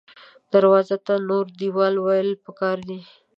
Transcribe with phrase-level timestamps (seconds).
[0.53, 2.99] دروازو ته نور دیوال ویل پکار دې